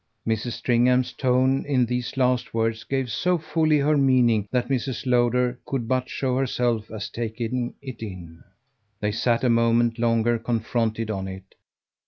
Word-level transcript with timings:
Mrs. 0.27 0.53
Stringham's 0.53 1.13
tone 1.13 1.63
in 1.67 1.85
these 1.85 2.17
last 2.17 2.55
words 2.55 2.83
gave 2.83 3.11
so 3.11 3.37
fully 3.37 3.77
her 3.77 3.95
meaning 3.95 4.47
that 4.49 4.67
Mrs. 4.67 5.05
Lowder 5.05 5.59
could 5.63 5.87
but 5.87 6.09
show 6.09 6.37
herself 6.37 6.89
as 6.89 7.07
taking 7.07 7.75
it 7.83 8.01
in. 8.01 8.43
They 8.99 9.11
sat 9.11 9.43
a 9.43 9.47
moment 9.51 9.99
longer 9.99 10.39
confronted 10.39 11.11
on 11.11 11.27
it. 11.27 11.53